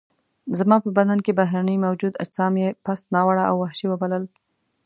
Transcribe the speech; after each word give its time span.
زما 0.59 0.77
په 0.85 0.89
بدن 0.97 1.19
کې 1.25 1.37
بهرني 1.39 1.75
موجود 1.85 2.13
اجسام 2.23 2.53
یې 2.63 2.69
پست، 2.85 3.05
ناوړه 3.15 3.43
او 3.49 3.55
وحشي 3.61 3.87
وبلل. 3.89 4.23